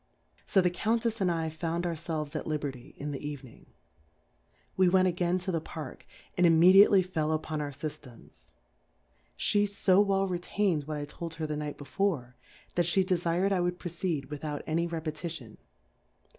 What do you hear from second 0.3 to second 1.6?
So the Cou>,tejs and I